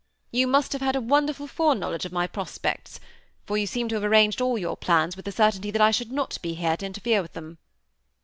[0.31, 2.97] *<You must have had a wonderful foreknowledge of my pros pects,
[3.45, 6.11] for you seem to have arranged all your plans with tbe certainty that I should
[6.11, 7.59] not be here to interfere with them."